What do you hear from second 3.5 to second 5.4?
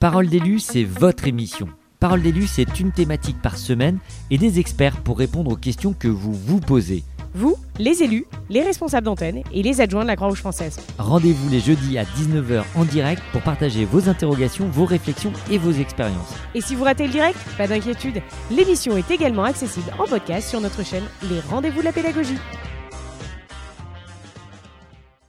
semaine et des experts pour